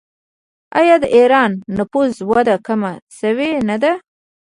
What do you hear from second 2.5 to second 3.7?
کمه شوې